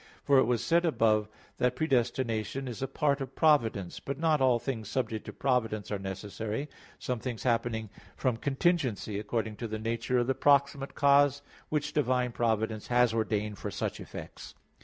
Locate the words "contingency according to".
8.37-9.67